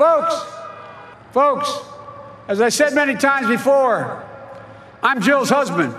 [0.00, 0.34] Folks,
[1.32, 1.70] folks,
[2.48, 4.24] as I said many times before,
[5.02, 5.94] I'm Jill's husband.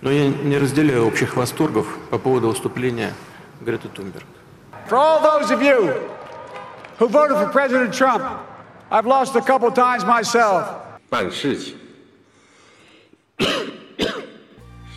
[0.00, 3.12] Но я не разделяю общих восторгов по поводу выступления
[3.60, 4.24] Греты Тунберг.
[4.86, 6.08] For all those of you
[6.98, 8.22] who voted for President Trump,
[8.90, 10.68] I've lost a couple times myself.
[11.08, 11.76] 办事情。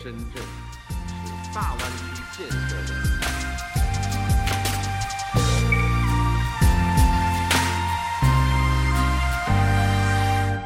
[0.00, 2.01] 深圳是大湾区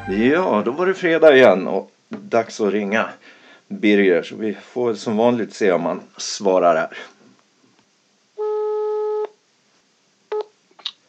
[0.09, 3.09] Ja, då var det fredag igen och dags att ringa
[3.67, 4.23] Birger.
[4.23, 6.97] Så vi får som vanligt se om han svarar här.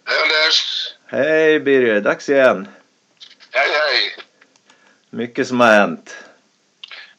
[0.04, 0.94] Hej Anders!
[1.06, 2.68] Hej Birger, dags igen.
[3.50, 4.24] Hej hej!
[5.10, 6.16] Mycket som har hänt.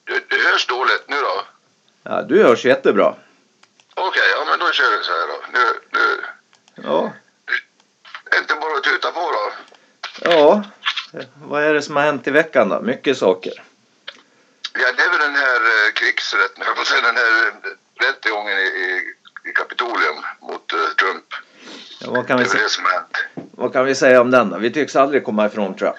[0.03, 1.41] Du, du hörs dåligt nu då?
[2.03, 3.15] Ja, du hörs jättebra.
[3.93, 5.59] Okej, ja men då kör vi så här då.
[5.59, 6.21] Nu, nu.
[6.83, 7.13] Ja,
[8.39, 9.51] inte bara att tuta på då?
[10.21, 10.63] ja.
[11.43, 12.81] Vad är det som har hänt i veckan då?
[12.81, 13.63] Mycket saker.
[14.73, 18.61] Ja, det är väl den här eh, krigsrätten, jag säga den här eh, rättegången i,
[18.61, 19.13] i,
[19.49, 21.25] i Kapitolium mot eh, Trump.
[22.01, 23.17] Ja, vad, kan vi hänt.
[23.51, 24.57] vad kan vi säga om den då?
[24.57, 25.95] Vi tycks aldrig komma ifrån Trump.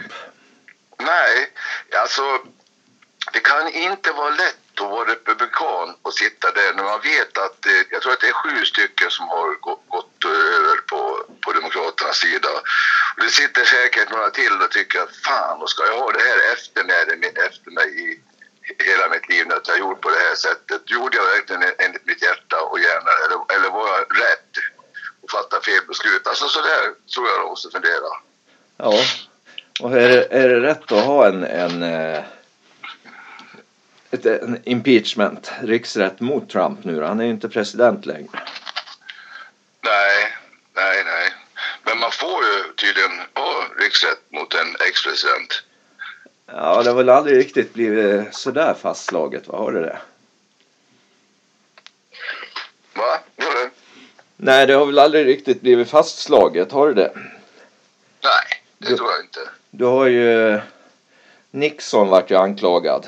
[0.98, 1.52] Nej,
[2.02, 2.22] alltså
[3.32, 7.66] det kan inte vara lätt att vara republikan och sitta där när man vet att
[7.66, 11.00] eh, jag tror att det är sju stycken som har gått eh, över på,
[11.44, 12.48] på Demokraternas sida.
[13.16, 16.52] Och det sitter säkert några till och tycker att fan, ska jag ha det här
[16.52, 18.20] efter, mig- efter mig i
[18.88, 20.82] hela mitt liv när jag gjort på det här sättet?
[20.90, 24.52] Gjorde jag verkligen enligt mitt hjärta och hjärna eller, eller var jag rädd
[25.22, 26.26] och fattade fel beslut?
[26.26, 26.82] Alltså sådär
[27.14, 28.10] tror jag de måste fundera.
[28.76, 28.94] Ja.
[29.80, 32.24] Och är det, är det rätt att ha en, en, eh,
[34.10, 37.02] ett, en impeachment, riksrätt mot Trump nu?
[37.02, 38.28] Han är ju inte president längre.
[39.84, 40.32] Nej,
[40.74, 41.32] nej, nej.
[41.82, 45.62] Men man får ju tydligen ha riksrätt mot en ex-president.
[46.46, 49.98] Ja, det har väl aldrig riktigt blivit sådär fastslaget, vad har det det?
[52.94, 53.18] Va?
[53.36, 53.70] Gör det?
[54.36, 57.12] Nej, det har väl aldrig riktigt blivit fastslaget, har det det?
[58.22, 58.96] Nej, det Jo.
[58.96, 59.40] tror jag inte.
[59.70, 60.60] Du har ju
[61.50, 63.06] Nixon vart ju anklagad,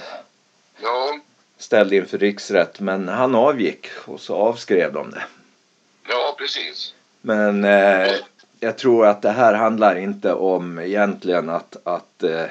[1.63, 5.23] ställd inför riksrätt, men han avgick och så avskrev de det.
[6.09, 6.95] ja precis.
[7.21, 8.13] Men eh,
[8.61, 12.45] jag tror att det här handlar inte om egentligen att, att eh,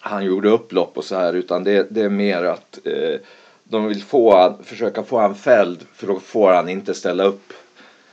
[0.00, 3.20] han gjorde upplopp och så här utan det, det är mer att eh,
[3.64, 7.52] de vill få han, försöka få han fälld för då får han inte ställa upp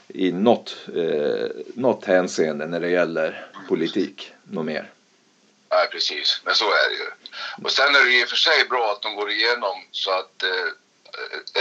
[0.07, 4.31] i något, eh, något hänseende när det gäller politik.
[4.43, 4.89] Något mer.
[5.71, 6.41] Nej, precis.
[6.45, 7.18] Men så är det ju.
[7.63, 10.43] Och sen är det i och för sig bra att de går igenom så att
[10.43, 10.69] eh,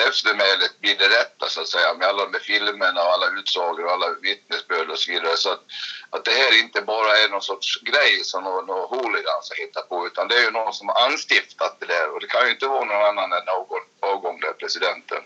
[0.09, 3.85] eftermälet blir det rätta så att säga med alla de här filmerna och alla utsagor
[3.85, 5.37] och alla vittnesbörd och så vidare.
[5.37, 5.63] Så att,
[6.11, 9.89] att det här inte bara är någon sorts grej som någon, någon hooligans har hittat
[9.89, 12.51] på utan det är ju någon som har anstiftat det där och det kan ju
[12.53, 15.23] inte vara någon annan än någon avgångna presidenten.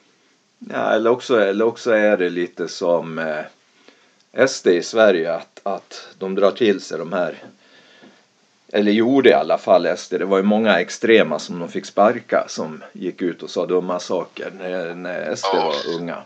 [0.59, 6.09] Ja, eller, också, eller också är det lite som eh, SD i Sverige att, att
[6.19, 7.45] de drar till sig de här
[8.75, 10.15] eller gjorde i alla fall SD.
[10.19, 14.01] Det var ju många extrema som de fick sparka som gick ut och sa dumma
[14.01, 15.65] saker när, när SD Ja.
[15.65, 16.23] var unga.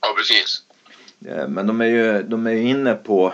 [0.00, 0.62] Ja, precis.
[1.26, 3.32] Eh, Men de är ju de är ju inne på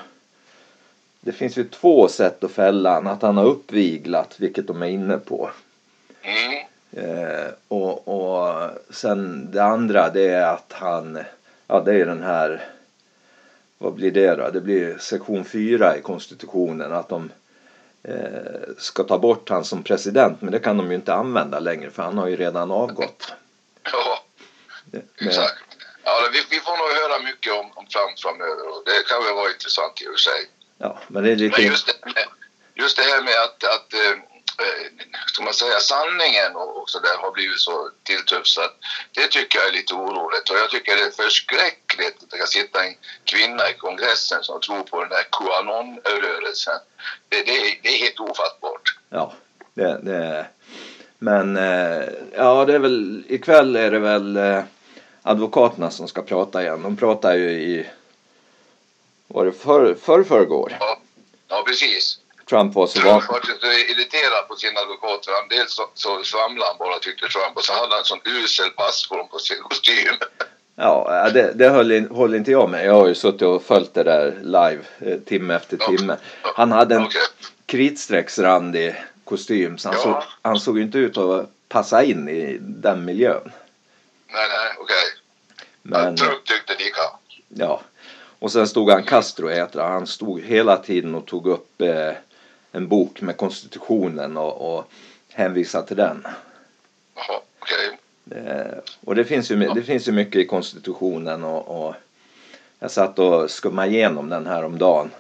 [1.20, 3.06] det finns ju två sätt att fälla han.
[3.06, 5.50] Att han har uppviglat, vilket de är inne på.
[6.22, 6.64] Mm.
[6.92, 11.18] Eh, och, och sen det andra det är att han,
[11.66, 12.64] ja det är den här,
[13.78, 14.50] vad blir det då?
[14.50, 17.30] Det blir sektion 4 i konstitutionen att de
[18.78, 22.02] ska ta bort han som president men det kan de ju inte använda längre för
[22.02, 23.32] han har ju redan avgått.
[23.92, 24.18] Ja.
[24.84, 25.54] Det- Exakt.
[26.04, 29.34] Ja, vi, vi får nog höra mycket om, om Trump framöver och det kan väl
[29.34, 30.40] vara intressant i och för sig.
[30.78, 31.56] Ja, men det är lite...
[31.60, 31.92] Men just det,
[32.74, 34.16] just det här med att, att eh, eh,
[35.26, 38.72] ska man säga, sanningen och, och så där har blivit så tilltufsat.
[39.14, 42.46] Det tycker jag är lite oroligt och jag tycker det är förskräckligt att det kan
[42.46, 42.94] sitta en
[43.24, 46.78] kvinna i kongressen som tror på den här QAnon-rörelsen.
[47.28, 48.96] Det, det, är, det är helt ofattbart.
[49.08, 49.32] Ja,
[49.74, 50.46] det, det
[51.18, 52.04] Men eh,
[52.36, 54.62] ja, det är väl ikväll är det väl eh,
[55.22, 56.82] advokaterna som ska prata igen.
[56.82, 57.86] De pratar ju i
[59.26, 60.76] var det för, för förrgår?
[60.80, 61.00] Ja,
[61.48, 62.18] ja precis.
[62.50, 66.70] Trump var så var så irriterad på sin advokat för han dels så, så svamlade
[66.70, 70.14] han bara tyckte Trump och så hade han en sån usel passform på sin kostym.
[70.76, 72.86] Ja, det, det höll, in- håller inte jag med.
[72.86, 76.16] Jag har ju suttit och följt det där live eh, timme efter timme.
[76.42, 77.20] Han hade en Okej.
[77.66, 80.02] kritstrecksrandig kostym så han, Ja.
[80.04, 83.52] såg, han såg inte ut att passa in i den miljön.
[84.32, 84.96] Nej, nej, okej.
[85.82, 87.02] Men, Trump tyckte lika.
[87.48, 87.80] Ja.
[88.38, 89.92] Och sen stod han Castro heter han.
[89.92, 92.12] Han stod hela tiden och tog upp eh,
[92.72, 94.84] en bok med konstitutionen och, och
[95.28, 96.26] hänvisade till den.
[97.14, 97.98] Jaha, okej.
[98.30, 101.94] Eh, och det finns, ju, det finns ju mycket i konstitutionen och, och
[102.78, 105.10] jag satt och skummade igenom den här om dagen.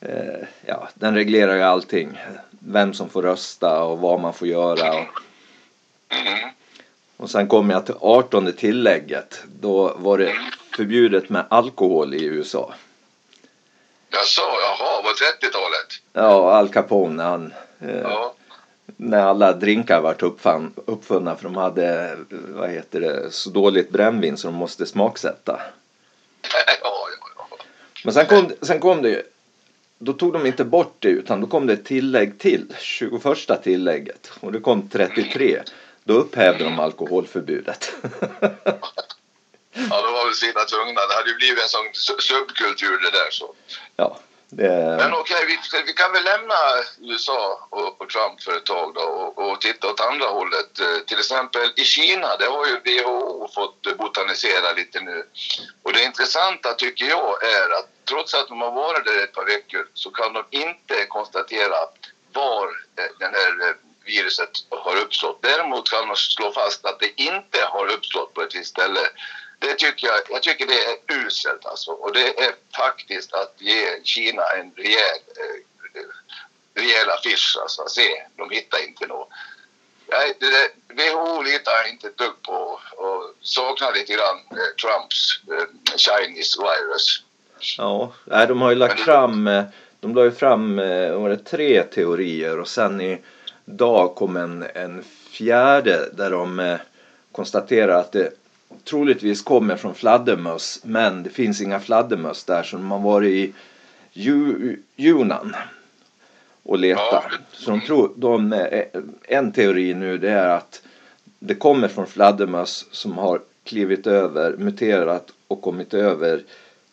[0.00, 2.20] Eh, ja, den reglerar ju allting.
[2.50, 5.00] Vem som får rösta och vad man får göra.
[5.00, 5.06] Och,
[6.10, 6.48] Mm.
[7.16, 9.42] och sen kom jag till 18 tillägget.
[9.60, 10.34] Då var det
[10.76, 12.74] förbjudet med alkohol i USA.
[14.10, 15.87] Jag sa, jaha, var 30-talet?
[16.12, 18.34] Ja, Al Capone när han eh, Ja.
[18.96, 24.36] när alla drinkar vart uppfann, uppfunna för de hade vad heter det, så dåligt brännvin
[24.36, 25.60] så de måste smaksätta.
[26.82, 26.92] ja.
[28.04, 29.22] Men sen kom, sen kom det ju,
[29.98, 34.30] då tog de inte bort det utan då kom det ett tillägg till, 21 tillägget
[34.40, 35.62] och det kom 33.
[36.04, 37.92] Då upphävde de alkoholförbudet.
[39.90, 41.00] Ja, de var väl sina tvungna.
[41.08, 43.54] Det hade ju blivit en sån su- subkultur det där så.
[43.96, 44.18] ja,
[44.50, 46.54] det, Men okej, vi, vi kan väl lämna
[47.00, 50.80] USA och, och Trump för ett tag då och, och titta åt andra hållet.
[50.80, 55.24] Eh, Till exempel i Kina, där har ju WHO fått botanisera lite nu.
[55.82, 59.44] Och det intressanta tycker jag är att trots att de har varit där ett par
[59.44, 61.76] veckor så kan de inte konstatera
[62.32, 62.66] var
[62.98, 63.74] eh, den här eh,
[64.04, 65.38] viruset har uppstått.
[65.42, 69.00] Däremot kan de slå fast att det inte har uppstått på ett visst ställe.
[69.58, 71.90] Det tycker jag, jag tycker det är uselt alltså.
[71.90, 77.88] Och det är faktiskt att ge Kina en rejäl, eh, rejäl affisch alltså.
[77.88, 79.28] Se, de hittar inte något.
[80.10, 85.40] Nej, det där, WHO litar inte ett dugg på och saknar lite grann eh, Trumps
[85.50, 87.22] eh, Chinese virus.
[87.78, 89.64] ja, nej, de har ju lagt fram, eh,
[90.00, 93.18] de la ju fram eh, var det tre teorier och sen i
[93.64, 96.78] dag kom en, en fjärde där de eh,
[97.32, 98.32] konstaterar att det
[98.84, 103.52] troligtvis kommer från fladdermöss men det finns inga fladdermöss där så de har varit i
[104.12, 105.56] Ju- Yunnan
[106.62, 107.24] och letat.
[107.30, 107.38] Ja.
[107.52, 108.84] Så de tror, de, eh,
[109.22, 110.82] en teori nu det är att
[111.38, 116.42] det kommer från fladdermöss som har klivit över, muterat och kommit över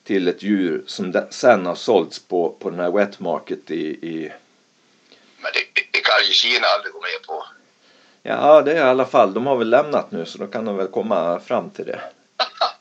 [0.03, 4.31] till ett djur som sen har sålts på, på den här wet market i, i
[5.41, 7.45] Men det, det kan ju Kina aldrig gå med på.
[8.27, 9.33] Ja, det är i alla fall.
[9.33, 12.01] De har väl lämnat nu så då kan de väl komma fram till det.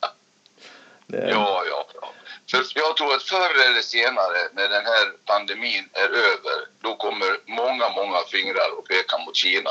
[1.06, 2.10] det Ja, ja, ja.
[2.50, 7.38] För jag tror att förr eller senare när den här pandemin är över då kommer
[7.46, 9.70] många, många fingrar att peka mot Kina.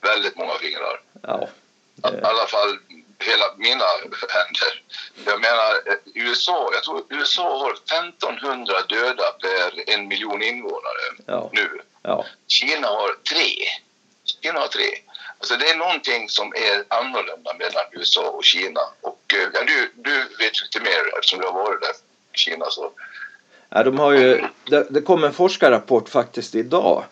[0.00, 1.00] Väldigt många fingrar.
[1.22, 1.48] ja,
[1.96, 2.78] I det, alla fall
[3.18, 3.84] hela mina
[4.28, 4.82] händer.
[5.26, 11.50] Jag menar eh, USA, jag tror USA har 1500 döda per en miljon invånare ja,
[11.52, 11.80] nu.
[12.02, 13.54] ja, Kina har tre.
[14.24, 14.88] Kina har tre.
[15.38, 18.80] Alltså det är någonting som är annorlunda mellan USA och Kina.
[19.00, 21.90] Och eh, ja, du, du vet lite mer eftersom du har varit där
[22.32, 22.66] i Kina.
[22.70, 22.90] Så.
[23.68, 23.82] ja.
[23.82, 27.04] De har ju, det, det kom en forskarrapport faktiskt idag.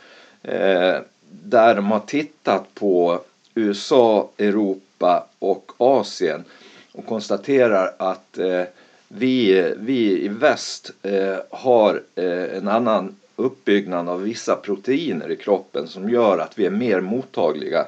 [0.42, 0.98] Eh,
[1.30, 3.20] där de har tittat på
[3.54, 6.44] USA, Europa och Asien.
[6.92, 8.62] Och konstaterar att eh,
[9.08, 15.88] vi, vi i väst eh, har eh, en annan uppbyggnad av vissa proteiner i kroppen
[15.88, 17.86] som gör att vi är mer mottagliga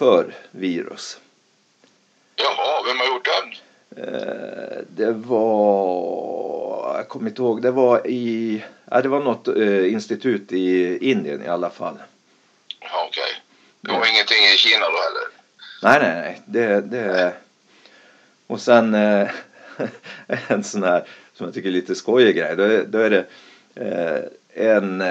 [0.00, 1.20] för virus.
[2.36, 3.54] Jaha, vem har gjort den?
[4.04, 9.92] Eh, det var, jag kommer inte ihåg, det var i, ja, det var något eh,
[9.92, 11.98] institut i Indien i alla fall.
[12.80, 13.42] Ja, Okej.
[13.80, 15.28] Det var ingenting i Kina då heller?
[15.82, 17.32] Nej, nej, nej, det, det
[18.46, 19.30] och sen eh,
[20.48, 23.26] en sån här som jag tycker är lite skojig grej, då är, då är det
[24.54, 25.02] en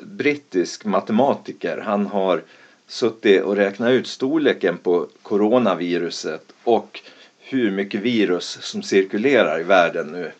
[0.00, 2.42] brittisk matematiker, han har
[2.86, 7.00] suttit och räknat ut storleken på coronaviruset och
[7.38, 10.32] hur mycket virus som cirkulerar i världen nu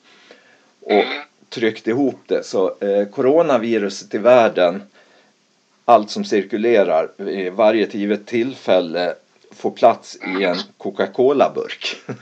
[0.81, 1.05] och
[1.49, 2.43] tryckt ihop det.
[2.43, 4.83] Så eh, coronaviruset i världen,
[5.85, 9.15] allt som cirkulerar vid varje givet tillfälle
[9.51, 11.97] får plats i en Coca-Cola-burk.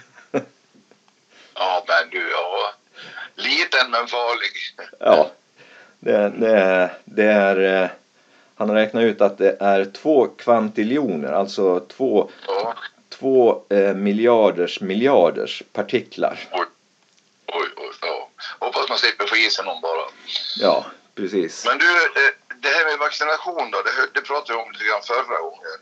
[1.56, 2.74] Ja, men du, ja.
[3.34, 4.50] Liten men farlig.
[5.00, 5.30] ja,
[5.98, 7.92] det, det, det är...
[8.56, 12.74] Han har räknat ut att det är två kvantiljoner, alltså två, Ja.
[13.08, 16.48] två eh, miljarders miljarders partiklar.
[16.52, 16.64] Oj,
[17.46, 17.90] oj, oj.
[18.02, 18.28] Ja.
[18.58, 20.04] Hoppas man slipper få i sig någon bara.
[20.60, 21.64] Ja, precis.
[21.66, 22.32] Men du, eh,
[22.62, 23.78] det här med vaccination då,
[24.14, 25.74] det pratade vi om lite grann förra gången.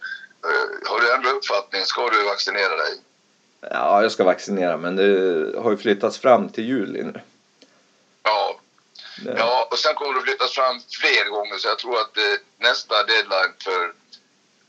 [0.44, 1.82] Eh, Har du ändrat uppfattning?
[1.84, 2.92] Ska du vaccinera dig?
[3.70, 7.20] Ja, jag ska vaccinera men det har ju flyttats fram till juli nu.
[8.22, 8.58] Ja.
[9.36, 12.94] Ja, och sen kommer det flyttas fram fler gånger så jag tror att eh, nästa
[13.02, 13.92] deadline för,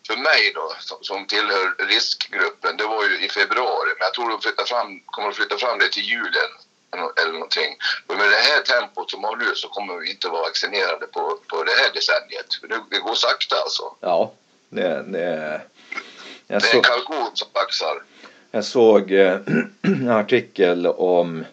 [0.07, 3.89] för mig då, som, som tillhör riskgruppen, det var ju i februari.
[3.97, 6.51] Men jag tror de flyttar fram, kommer att flytta fram det till julen
[7.21, 7.77] eller någonting.
[8.07, 11.37] Men med det här tempot som har nu så kommer vi inte vara vaccinerade på,
[11.47, 12.49] på det här decenniet.
[12.61, 13.83] Det, det går sakta alltså.
[13.99, 14.33] Ja,
[14.69, 15.61] det, det,
[16.47, 18.03] jag, Det är en kalkon som baxar.
[18.51, 19.39] jag såg eh,
[19.81, 21.45] en artikel om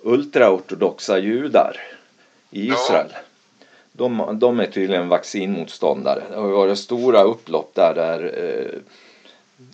[0.00, 1.80] ultraortodoxa judar
[2.52, 2.68] i.
[2.68, 3.12] Israel.
[3.92, 6.22] De, de är tydligen vaccinmotståndare.
[6.30, 8.78] Det har varit stora upplopp där, där eh,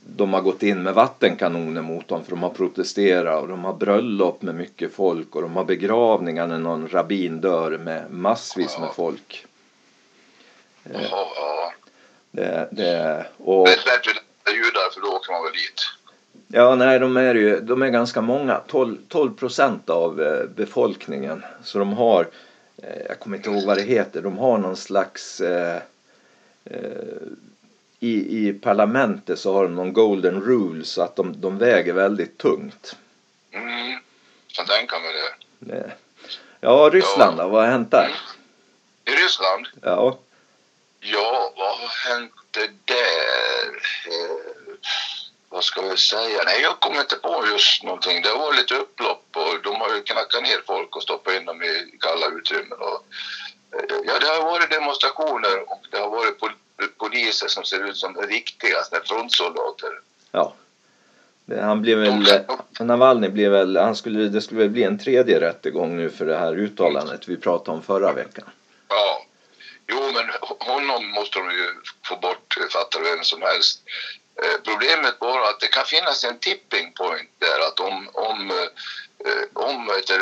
[0.06, 3.72] de har gått in med vattenkanoner mot dem för de har protesterat och de har
[3.72, 8.90] bröllop med mycket folk och de har begravningar när någon rabbin dör med massvis med
[8.94, 9.46] folk.
[10.92, 11.72] Ja.
[12.30, 14.10] Det, det, och, Det är bättre
[14.44, 15.82] att judar för då åker man väl dit.
[16.48, 18.60] ja, nej, de är ju de är ganska många.
[18.66, 21.44] 12, 12 procent av eh, befolkningen.
[21.64, 22.26] Så de har, eh,
[23.08, 25.82] jag kommer inte ihåg vad det heter, de har någon slags eh,
[26.64, 26.82] eh,
[28.00, 32.38] i, I parlamentet så har de någon golden rule så att de, de väger väldigt
[32.38, 32.96] tungt.
[33.52, 33.98] Mm.
[34.46, 35.72] Kan tänka mig det.
[35.72, 35.92] Det,
[36.60, 38.10] ja, Ryssland då, vad har hänt där?
[39.04, 39.66] I Ryssland?
[39.82, 40.18] Ja,
[41.00, 42.32] Ja, vad har hänt
[42.84, 42.98] där?
[45.50, 46.42] Vad ska vi säga?
[46.44, 48.22] Nej, jag kommer inte på just någonting.
[48.22, 51.62] Det var lite upplopp och de har ju knackat ner folk och stoppat in dem
[51.62, 52.78] i kalla utrymmen.
[52.78, 53.04] Och,
[53.74, 56.52] eh, ja, det har varit demonstrationer och det har varit pol
[56.98, 60.00] poliser som ser ut som riktiga frontsoldater.
[60.30, 60.54] ja.
[61.60, 65.40] Han blev väl, eh, Navalny blev väl, han skulle, det skulle väl bli en tredje
[65.40, 68.44] rättegång nu för det här uttalandet vi pratade om förra veckan.
[68.88, 69.24] Ja.
[69.86, 70.24] Jo, men
[70.58, 71.66] honom måste de ju
[72.08, 73.82] få bort, fattar vem som helst.
[74.42, 78.50] Eh, problemet bara att det kan finnas en tipping point där att om, om,
[79.24, 80.20] eh, om det,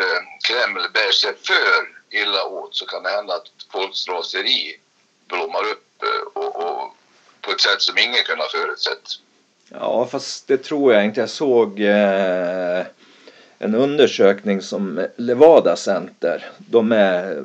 [0.48, 4.80] Kreml bär sig för illa åt så kan det hända att folks raseri
[5.28, 6.96] blommar upp eh, och, och
[7.40, 9.08] på ett sätt som ingen kunnat förutsett.
[9.68, 11.20] Ja, fast det tror jag inte.
[11.20, 12.86] Jag såg eh,
[13.58, 16.50] en undersökning som Levada Center.
[16.56, 17.44] De är,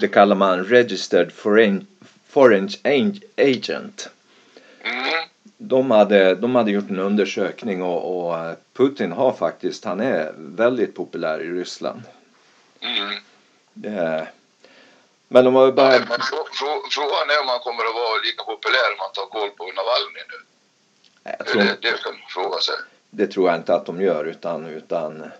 [0.00, 1.86] det kallar man Registered Foreign,
[2.28, 2.70] Foreign
[3.36, 4.08] Agent.
[5.62, 10.32] De hade, de hade gjort en undersökning och, och eh, Putin har faktiskt, han är
[10.36, 12.02] väldigt populär i Ryssland.
[12.80, 13.14] Mm.
[13.72, 14.28] Det,
[15.28, 15.98] men har ju bara, Men
[16.90, 20.22] frågan är om han kommer att vara lika populär om man tar koll på Navalny
[20.28, 20.38] nu.
[21.38, 22.74] jag tror, det, det kan man fråga sig.
[23.10, 25.30] det tror jag inte att de gör utan, utan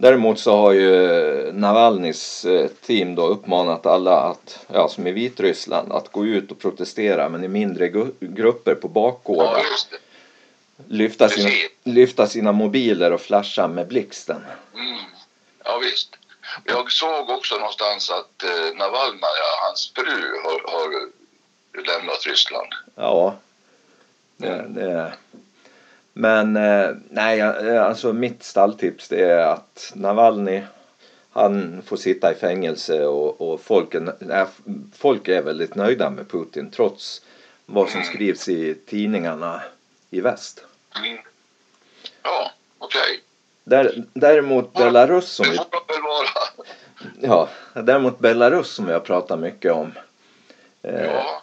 [0.00, 5.92] Däremot så har ju Navalnys eh, team då uppmanat alla att, ja som i Vitryssland,
[5.92, 7.88] att gå ut och protestera men i mindre
[8.20, 9.58] grupper på Ja, bakgårdar.
[9.70, 9.96] just det.
[10.88, 11.50] Lyfta sina,
[11.84, 14.44] lyfta sina mobiler och flasha med blixten.
[14.74, 14.98] Mm.
[15.64, 16.16] Ja, visst.
[16.64, 20.90] Jag såg också någonstans att eh, Navalnaja, hans fru, har, har
[21.86, 22.68] lämnat Ryssland.
[22.94, 23.34] Ja.
[24.36, 25.12] Det, det.
[26.20, 30.62] Men eh, nej, jag- alltså mitt stalltips det är att Navalny
[31.30, 34.46] han får sitta i fängelse och, och folk, är, nej,
[34.92, 37.22] folk är väldigt nöjda med Putin trots
[37.66, 39.62] vad som skrivs i tidningarna
[40.10, 40.64] i väst.
[41.04, 41.18] Mm.
[42.22, 43.20] Ja, okej.
[43.64, 45.58] Där, däremot Belarus som vi,
[47.20, 49.92] ja, däremot Belarus som vi har pratat mycket om.
[50.82, 51.39] Eh, Ja.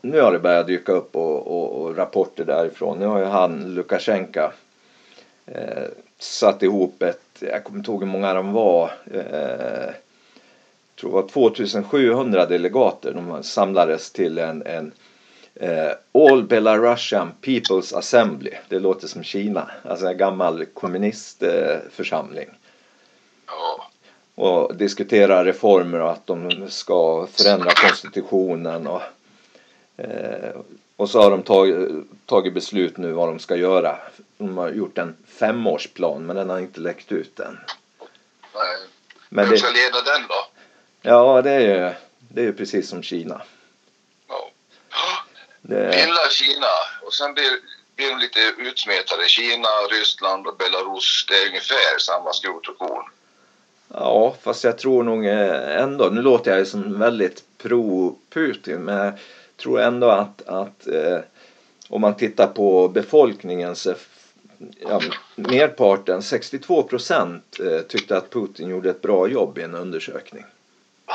[0.00, 2.98] Nu har det börjat dyka upp och, och, och rapporter därifrån.
[2.98, 4.50] Nu har ju han, Lukasjenko,
[5.46, 5.84] eh,
[6.18, 9.94] satt ihop ett, jag kommer inte ihåg hur många de var, eh,
[11.00, 13.12] tror det var 2700 delegater.
[13.12, 14.92] De samlades till en, en
[15.54, 18.52] eh, All Belarusian People's Assembly.
[18.68, 22.48] Det låter som Kina, alltså en gammal kommunistförsamling.
[23.46, 23.90] ja.
[24.36, 29.02] Och diskutera reformer och att de ska förändra konstitutionen och
[29.96, 30.50] Eh,
[30.96, 31.88] och så har de tagit,
[32.26, 33.98] tagit beslut nu vad de ska göra.
[34.38, 37.58] De har gjort en femårsplan men den har inte läckt ut än.
[38.54, 38.76] Nej.
[39.28, 40.46] Men Vem det, ska leda den då?
[41.02, 41.94] ja, det är ju
[42.28, 43.42] det är ju precis som Kina.
[44.28, 44.50] Ja.
[45.62, 46.66] Det, Gilla Kina
[47.02, 47.50] och sen blir,
[47.96, 49.28] blir de lite utsmetade.
[49.28, 53.04] Kina, Ryssland och Belarus, det är ungefär samma skrot och korn.
[53.88, 59.12] ja, fast jag tror nog eh, ändå, nu låter jag ju som väldigt pro-Putin men
[59.56, 61.18] tror ändå att, att eh,
[61.88, 63.94] om man tittar på befolkningen så
[64.80, 65.00] ja,
[65.34, 70.44] merparten, 62 procent eh, tyckte att Putin gjorde ett bra jobb i en undersökning.
[71.06, 71.14] Va?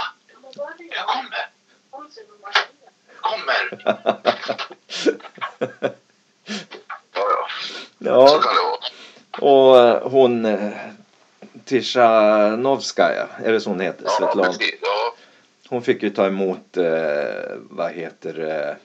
[0.89, 1.49] Jag kommer!
[3.19, 3.79] Kommer!
[8.01, 8.27] Ja, ja.
[8.27, 9.53] Så kan det vara.
[9.53, 10.71] och eh, hon eh,
[11.65, 14.03] Tishanovskaja, är det så hon heter?
[14.05, 14.53] Ja, Svetlana.
[14.81, 15.08] Ja.
[15.69, 18.77] Hon fick ju ta emot, eh, vad heter det,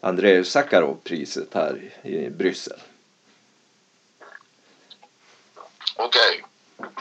[0.00, 2.78] Andrei Sakharov-priset här i, Bryssel.
[5.96, 6.44] Okej.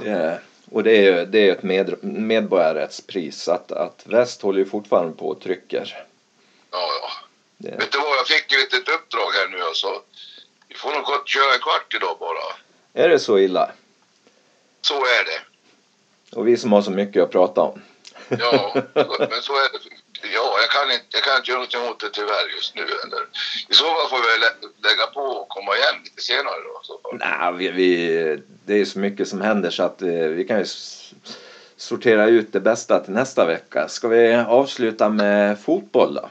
[0.06, 0.34] Eh,
[0.72, 3.48] Och det är ju det är ett med, medborgarrättspris.
[3.48, 6.06] Att, att väst håller ju fortfarande på och trycker.
[6.72, 7.10] Ja, ja.
[7.58, 10.02] Det, Vet du vad, jag fick ju ett litet uppdrag här nu alltså.
[10.68, 12.56] Vi får nog köra en kvart idag bara.
[13.04, 13.72] är det så illa?
[14.82, 15.42] Så är det.
[16.38, 17.82] Och vi som har så mycket att prata om.
[18.40, 18.74] Ja,
[19.20, 19.80] men så är det.
[20.34, 22.82] Ja, jag kan inte, jag kan inte göra något emot det tyvärr just nu.
[22.82, 23.22] Eller.
[23.70, 27.00] I så fall får vi lä- lägga på och komma igen lite senare då.
[27.14, 30.66] Nej, vi, vi, det är så mycket som händer så att eh, vi kan ju
[31.78, 33.88] sortera ut det bästa till nästa vecka.
[33.88, 36.30] Ska vi avsluta med fotboll då?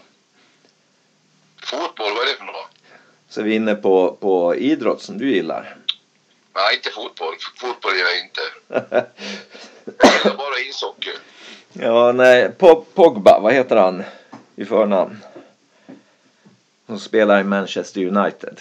[1.62, 2.68] Fotboll, vad är det för något?
[3.28, 5.76] Så är vi inne på, på idrott som du gillar.
[6.54, 7.34] Nej, inte fotboll.
[7.60, 8.40] Fotboll gillar jag inte.
[10.02, 11.10] Jag gillar bara ishockey.
[11.72, 14.02] Ja, nej, Po- Pogba, vad heter han
[14.56, 15.16] i förnamn?
[16.86, 18.60] Som spelar i Manchester United.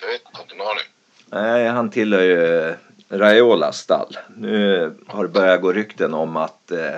[0.00, 0.84] Jag vet inte, en aning.
[1.26, 2.74] Nej, han tillhör ju
[3.08, 4.18] Raiolas stall.
[4.36, 6.96] Nu har det börjat gå rykten om att eh,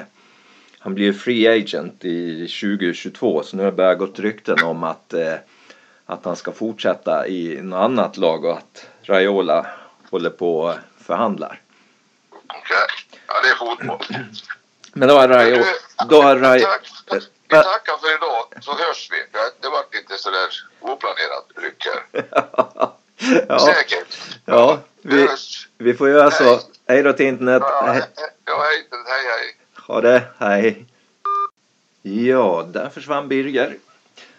[0.78, 3.42] han blir free agent i 2022.
[3.42, 5.34] Så nu har det börjat gå rykten om att, eh,
[6.06, 9.66] att han ska fortsätta i något annat lag och att Raiola
[10.10, 11.60] håller på och förhandlar.
[12.30, 13.16] Okej.
[13.26, 14.16] Ja, det är fotboll.
[14.94, 15.64] Men då har Raiola...
[16.08, 16.58] Då har.
[16.60, 16.90] Tack.
[17.48, 19.16] Vi tackar för idag, så hörs vi.
[19.16, 20.48] Det- Det var inte sådär
[20.80, 22.24] oplanerat här.
[23.48, 24.18] ja, Säkert.
[24.44, 25.28] ja vi,
[25.78, 26.60] vi får göra så.
[26.88, 27.62] Hej då till internet.
[27.66, 28.00] Ja, Hej.
[28.00, 29.56] he- ja, hej, hej, hej.
[29.86, 30.84] Ha det, hej.
[32.02, 33.76] Ja, där försvann Birger.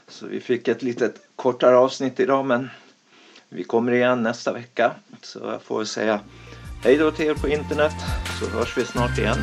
[0.07, 2.69] Så vi fick ett litet kortare avsnitt idag men
[3.49, 4.91] vi kommer igen nästa vecka.
[5.21, 6.19] Så jag får säga
[6.83, 7.93] hej då till er på internet
[8.39, 9.37] så hörs vi snart igen.